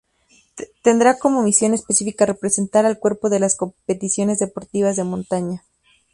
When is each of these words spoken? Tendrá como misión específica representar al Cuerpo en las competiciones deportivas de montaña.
Tendrá 0.81 1.19
como 1.19 1.43
misión 1.43 1.75
específica 1.75 2.25
representar 2.25 2.87
al 2.87 2.97
Cuerpo 2.97 3.31
en 3.31 3.39
las 3.41 3.55
competiciones 3.55 4.39
deportivas 4.39 4.95
de 4.95 5.03
montaña. 5.03 5.63